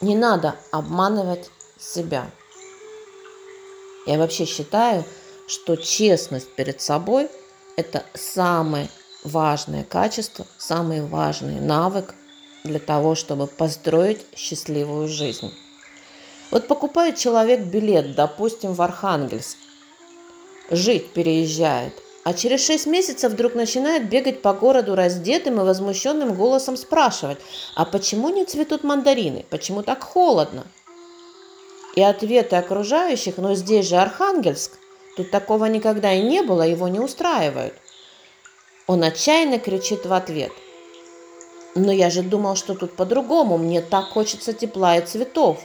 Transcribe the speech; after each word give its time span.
Не 0.00 0.14
надо 0.14 0.54
обманывать 0.70 1.50
себя. 1.78 2.30
Я 4.06 4.18
вообще 4.18 4.44
считаю, 4.44 5.04
что 5.46 5.76
честность 5.76 6.54
перед 6.54 6.80
собой– 6.80 7.28
это 7.76 8.04
самое 8.14 8.88
важное 9.24 9.84
качество, 9.84 10.46
самый 10.56 11.04
важный 11.04 11.60
навык 11.60 12.14
для 12.64 12.78
того, 12.78 13.14
чтобы 13.14 13.46
построить 13.46 14.24
счастливую 14.36 15.08
жизнь. 15.08 15.52
Вот 16.50 16.68
покупает 16.68 17.16
человек 17.16 17.60
билет, 17.60 18.14
допустим, 18.14 18.72
в 18.74 18.82
Архангельск, 18.82 19.56
жить 20.70 21.12
переезжает, 21.12 21.92
а 22.28 22.34
через 22.34 22.62
шесть 22.62 22.86
месяцев 22.86 23.32
вдруг 23.32 23.54
начинает 23.54 24.10
бегать 24.10 24.42
по 24.42 24.52
городу 24.52 24.94
раздетым 24.94 25.62
и 25.62 25.64
возмущенным 25.64 26.34
голосом 26.34 26.76
спрашивать, 26.76 27.38
а 27.74 27.86
почему 27.86 28.28
не 28.28 28.44
цветут 28.44 28.84
мандарины, 28.84 29.46
почему 29.48 29.82
так 29.82 30.02
холодно? 30.02 30.66
И 31.94 32.02
ответы 32.02 32.56
окружающих, 32.56 33.38
но 33.38 33.54
здесь 33.54 33.88
же 33.88 33.96
Архангельск, 33.96 34.72
тут 35.16 35.30
такого 35.30 35.64
никогда 35.64 36.12
и 36.12 36.20
не 36.20 36.42
было, 36.42 36.64
его 36.64 36.86
не 36.88 37.00
устраивают. 37.00 37.72
Он 38.86 39.04
отчаянно 39.04 39.58
кричит 39.58 40.04
в 40.04 40.12
ответ. 40.12 40.52
Но 41.74 41.90
я 41.90 42.10
же 42.10 42.20
думал, 42.20 42.56
что 42.56 42.74
тут 42.74 42.94
по-другому, 42.94 43.56
мне 43.56 43.80
так 43.80 44.04
хочется 44.04 44.52
тепла 44.52 44.98
и 44.98 45.06
цветов. 45.06 45.60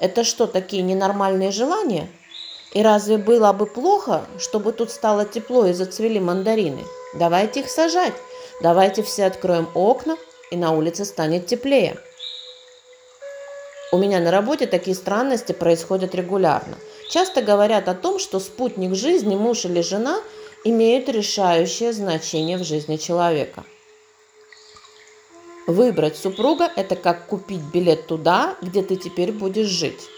Это 0.00 0.24
что, 0.24 0.48
такие 0.48 0.82
ненормальные 0.82 1.52
желания? 1.52 2.08
И 2.72 2.82
разве 2.82 3.18
было 3.18 3.52
бы 3.52 3.66
плохо, 3.66 4.26
чтобы 4.38 4.72
тут 4.72 4.90
стало 4.90 5.24
тепло 5.24 5.66
и 5.66 5.72
зацвели 5.72 6.20
мандарины? 6.20 6.84
Давайте 7.14 7.60
их 7.60 7.68
сажать. 7.68 8.14
Давайте 8.62 9.02
все 9.02 9.24
откроем 9.24 9.68
окна, 9.74 10.16
и 10.50 10.56
на 10.56 10.72
улице 10.72 11.04
станет 11.04 11.46
теплее. 11.46 11.96
У 13.92 13.98
меня 13.98 14.20
на 14.20 14.30
работе 14.30 14.66
такие 14.66 14.94
странности 14.94 15.52
происходят 15.52 16.14
регулярно. 16.14 16.76
Часто 17.08 17.42
говорят 17.42 17.88
о 17.88 17.94
том, 17.94 18.20
что 18.20 18.38
спутник 18.38 18.94
жизни, 18.94 19.34
муж 19.34 19.64
или 19.64 19.80
жена, 19.80 20.20
имеют 20.62 21.08
решающее 21.08 21.92
значение 21.92 22.56
в 22.56 22.62
жизни 22.62 22.96
человека. 22.98 23.64
Выбрать 25.66 26.16
супруга– 26.16 26.70
это 26.76 26.94
как 26.94 27.26
купить 27.26 27.62
билет 27.72 28.06
туда, 28.06 28.56
где 28.62 28.82
ты 28.82 28.94
теперь 28.94 29.32
будешь 29.32 29.68
жить. 29.68 30.08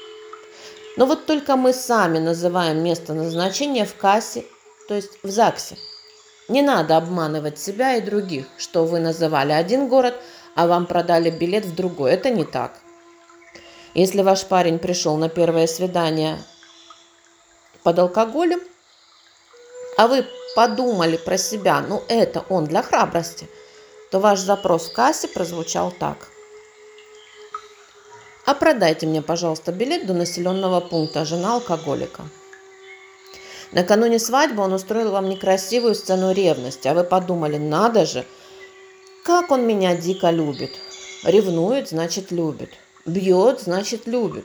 Но 0.97 1.07
вот 1.07 1.27
только 1.27 1.57
мы 1.57 1.73
сами 1.73 2.19
называем 2.19 2.83
место 2.83 3.15
назначения 3.15 3.85
в 3.85 3.95
кассе, 3.97 4.45
то 4.89 4.95
есть 4.95 5.23
в 5.23 5.31
ЗАГСе. 5.31 5.77
Не 6.49 6.63
надо 6.63 6.97
обманывать 6.97 7.59
себя 7.59 7.97
и 7.97 8.01
других, 8.01 8.47
что 8.59 8.85
вы 8.85 8.99
называли 8.99 9.53
один 9.53 9.89
город, 9.89 10.15
а 10.55 10.67
вам 10.67 10.87
продали 10.87 11.31
билет 11.31 11.65
в 11.65 11.75
другой. 11.75 12.13
Это 12.13 12.31
не 12.31 12.45
так. 12.45 12.73
Если 13.95 14.23
ваш 14.23 14.45
парень 14.47 14.79
пришел 14.79 15.17
на 15.17 15.29
первое 15.29 15.67
свидание 15.67 16.39
под 17.83 17.99
алкоголем, 17.99 18.61
а 19.97 20.09
вы 20.09 20.27
подумали 20.55 21.17
про 21.17 21.39
себя, 21.39 21.81
ну 21.81 22.03
это 22.09 22.45
он 22.49 22.65
для 22.65 22.83
храбрости– 22.83 23.49
то 24.13 24.21
ваш 24.21 24.41
запрос 24.41 24.91
в 24.91 24.93
кассе 24.93 25.27
прозвучал 25.27 25.91
так. 25.91 26.29
А 28.45 28.55
продайте 28.55 29.07
мне, 29.07 29.23
пожалуйста, 29.23 29.73
билет 29.73 30.07
до 30.07 30.15
населенного 30.15 30.81
пункта 30.81 31.25
жена 31.25 31.55
алкоголика. 31.55 32.25
Накануне 33.71 34.19
свадьбы 34.19 34.63
он 34.63 34.73
устроил 34.73 35.13
вам 35.13 35.29
некрасивую 35.29 35.95
сцену 35.95 36.33
ревности, 36.33 36.89
а 36.89 36.95
вы 36.95 37.05
подумали, 37.05 37.57
надо 37.57 38.05
же, 38.05 38.27
как 39.25 39.51
он 39.51 39.67
меня 39.67 39.97
дико 39.97 40.31
любит. 40.31 40.73
Ревнует, 41.23 41.89
значит 41.89 42.33
любит. 42.33 42.71
Бьет, 43.07 43.61
значит 43.61 44.07
любит. 44.07 44.45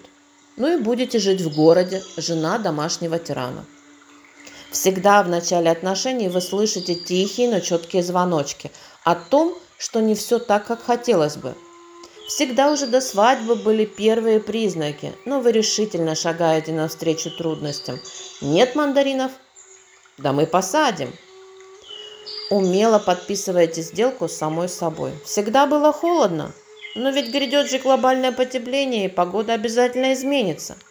Ну 0.55 0.77
и 0.77 0.81
будете 0.81 1.17
жить 1.17 1.41
в 1.41 1.55
городе, 1.55 2.03
жена 2.17 2.59
домашнего 2.59 3.17
тирана. 3.17 3.65
Всегда 4.71 5.23
в 5.23 5.29
начале 5.29 5.71
отношений 5.71 6.29
вы 6.29 6.39
слышите 6.39 6.93
тихие, 6.93 7.49
но 7.49 7.59
четкие 7.59 8.03
звоночки 8.03 8.71
о 9.03 9.15
том, 9.15 9.57
что 9.77 10.01
не 10.01 10.13
все 10.13 10.39
так, 10.39 10.67
как 10.67 10.83
хотелось 10.83 11.37
бы. 11.37 11.55
Всегда 12.27 12.71
уже 12.71 12.87
до 12.87 12.99
свадьбы 12.99 13.55
были 13.55 13.85
первые 13.85 14.41
признаки, 14.41 15.13
но 15.23 15.39
вы 15.39 15.53
решительно 15.53 16.13
шагаете 16.13 16.73
навстречу 16.73 17.31
трудностям. 17.31 17.99
Нет 18.41 18.75
мандаринов? 18.75 19.31
Да 20.17 20.33
мы 20.33 20.45
посадим. 20.45 21.13
Умело 22.49 22.99
подписываете 22.99 23.81
сделку 23.81 24.27
с 24.27 24.33
самой 24.33 24.67
собой. 24.67 25.13
Всегда 25.23 25.65
было 25.67 25.93
холодно, 25.93 26.51
но 26.95 27.11
ведь 27.11 27.31
грядет 27.31 27.69
же 27.69 27.79
глобальное 27.79 28.33
потепление, 28.33 29.05
и 29.05 29.09
погода 29.09 29.53
обязательно 29.53 30.13
изменится– 30.13 30.75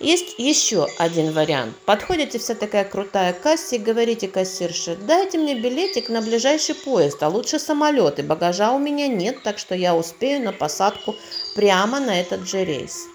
есть 0.00 0.34
еще 0.38 0.86
один 0.98 1.32
вариант. 1.32 1.76
Подходите 1.84 2.38
вся 2.38 2.54
такая 2.54 2.84
крутая 2.84 3.32
к 3.32 3.40
кассе 3.40 3.76
и 3.76 3.78
говорите 3.78 4.28
кассирше, 4.28 4.96
дайте 4.96 5.38
мне 5.38 5.54
билетик 5.54 6.08
на 6.08 6.20
ближайший 6.20 6.74
поезд, 6.74 7.22
а 7.22 7.28
лучше 7.28 7.58
самолет, 7.58 8.18
и 8.18 8.22
багажа 8.22 8.72
у 8.72 8.78
меня 8.78 9.08
нет, 9.08 9.42
так 9.42 9.58
что 9.58 9.74
я 9.74 9.94
успею 9.94 10.42
на 10.42 10.52
посадку 10.52 11.14
прямо 11.54 12.00
на 12.00 12.20
этот 12.20 12.46
же 12.46 12.64
рейс. 12.64 13.06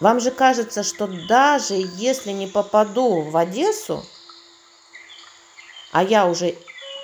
Вам 0.00 0.20
же 0.20 0.30
кажется, 0.30 0.82
что 0.82 1.08
даже 1.28 1.74
если 1.96 2.32
не 2.32 2.46
попаду 2.46 3.22
в 3.22 3.36
Одессу, 3.36 4.04
а 5.90 6.04
я 6.04 6.26
уже 6.26 6.54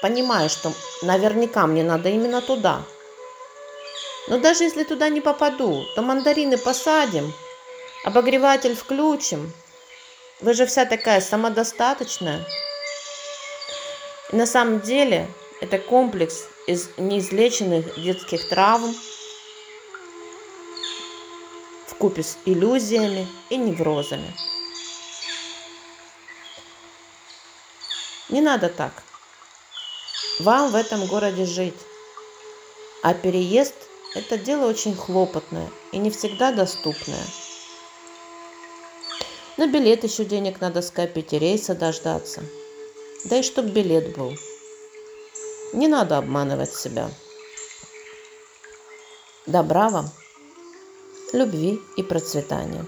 понимаю, 0.02 0.50
что 0.50 0.72
наверняка 1.02 1.66
мне 1.66 1.82
надо 1.82 2.10
именно 2.10 2.42
туда, 2.42 2.82
но 4.28 4.38
даже 4.38 4.64
если 4.64 4.84
туда 4.84 5.08
не 5.08 5.20
попаду, 5.20 5.84
то 5.94 6.02
мандарины 6.02 6.58
посадим– 6.58 7.32
Обогреватель 8.04 8.74
включим. 8.74 9.52
Вы 10.40 10.54
же 10.54 10.66
вся 10.66 10.86
такая 10.86 11.20
самодостаточная. 11.20 12.44
На 14.32 14.44
самом 14.44 14.80
деле 14.80 15.28
это 15.60 15.78
комплекс 15.78 16.46
из 16.66 16.88
неизлеченных 16.96 18.00
детских 18.02 18.48
травм 18.48 18.92
в 21.86 21.94
купе 21.94 22.24
с 22.24 22.38
иллюзиями 22.44 23.28
и 23.50 23.56
неврозами. 23.56 24.34
Не 28.30 28.40
надо 28.40 28.68
так. 28.68 29.04
Вам 30.40 30.72
в 30.72 30.74
этом 30.74 31.06
городе 31.06 31.46
жить. 31.46 31.78
А 33.04 33.14
переезд– 33.14 33.74
это 34.16 34.38
дело 34.38 34.68
очень 34.68 34.96
хлопотное 34.96 35.70
и 35.92 35.98
не 35.98 36.10
всегда 36.10 36.50
доступное– 36.50 37.24
на 39.56 39.66
билет 39.66 40.04
еще 40.04 40.24
денег 40.24 40.60
надо 40.60 40.82
скопить 40.82 41.32
и 41.32 41.38
рейса 41.38 41.74
дождаться. 41.74 42.42
Да 43.24 43.38
и 43.38 43.42
чтоб 43.42 43.66
билет 43.66 44.16
был. 44.16 44.34
Не 45.72 45.88
надо 45.88 46.18
обманывать 46.18 46.74
себя. 46.74 47.10
Добра 49.46 49.90
вам, 49.90 50.10
любви 51.32 51.80
и 51.96 52.02
процветания. 52.02 52.84